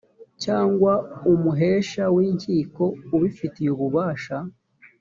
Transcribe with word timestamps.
cyangwa 0.43 0.91
umuhesha 1.31 2.03
w’inkiko 2.15 2.83
ubifitiye 3.15 3.69
ububasha 3.75 4.37